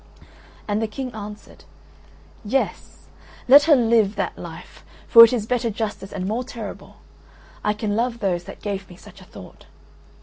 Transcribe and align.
And 0.67 0.81
the 0.81 0.87
King 0.87 1.13
answered: 1.13 1.65
"Yes; 2.43 3.05
let 3.47 3.65
her 3.65 3.75
live 3.75 4.15
that 4.15 4.35
life, 4.35 4.83
for 5.07 5.23
it 5.23 5.31
is 5.31 5.45
better 5.45 5.69
justice 5.69 6.11
and 6.11 6.25
more 6.25 6.43
terrible. 6.43 6.95
I 7.63 7.73
can 7.73 7.95
love 7.95 8.17
those 8.17 8.45
that 8.45 8.63
gave 8.63 8.89
me 8.89 8.95
such 8.95 9.21
a 9.21 9.25
thought." 9.25 9.67